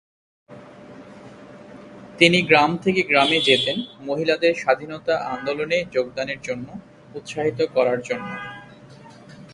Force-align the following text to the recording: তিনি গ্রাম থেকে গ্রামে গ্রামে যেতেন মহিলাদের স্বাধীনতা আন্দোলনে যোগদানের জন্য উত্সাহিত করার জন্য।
তিনি 2.19 2.39
গ্রাম 2.41 2.71
থেকে 2.77 3.01
গ্রামে 3.01 3.37
গ্রামে 3.39 3.47
যেতেন 3.47 3.77
মহিলাদের 4.05 4.53
স্বাধীনতা 4.53 5.15
আন্দোলনে 5.33 5.77
যোগদানের 5.91 6.39
জন্য 6.41 6.67
উত্সাহিত 7.15 7.59
করার 7.75 7.99
জন্য। 8.01 8.29